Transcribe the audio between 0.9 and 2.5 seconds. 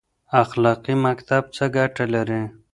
مکتب څه ګټه لري؟